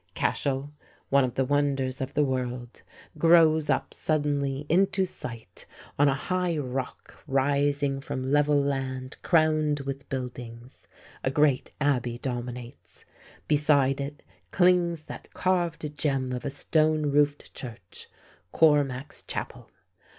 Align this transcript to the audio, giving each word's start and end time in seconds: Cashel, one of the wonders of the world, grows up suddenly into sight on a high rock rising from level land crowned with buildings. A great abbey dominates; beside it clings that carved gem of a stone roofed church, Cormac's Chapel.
Cashel, 0.15 0.73
one 1.09 1.23
of 1.23 1.35
the 1.35 1.45
wonders 1.45 2.01
of 2.01 2.15
the 2.15 2.23
world, 2.23 2.81
grows 3.19 3.69
up 3.69 3.93
suddenly 3.93 4.65
into 4.67 5.05
sight 5.05 5.67
on 5.99 6.07
a 6.07 6.15
high 6.15 6.57
rock 6.57 7.23
rising 7.27 8.01
from 8.01 8.23
level 8.23 8.59
land 8.59 9.17
crowned 9.21 9.81
with 9.81 10.09
buildings. 10.09 10.87
A 11.23 11.29
great 11.29 11.69
abbey 11.79 12.17
dominates; 12.17 13.05
beside 13.47 14.01
it 14.01 14.23
clings 14.49 15.03
that 15.03 15.31
carved 15.35 15.95
gem 15.99 16.31
of 16.33 16.45
a 16.45 16.49
stone 16.49 17.11
roofed 17.11 17.53
church, 17.53 18.09
Cormac's 18.51 19.21
Chapel. 19.21 19.69